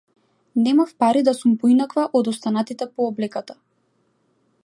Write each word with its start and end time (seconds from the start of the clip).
Немав 0.65 0.91
пари 1.01 1.21
да 1.27 1.33
сум 1.41 1.53
поинаква 1.65 2.07
од 2.21 2.31
останатите 2.33 2.89
по 2.97 3.07
облеката. 3.11 3.59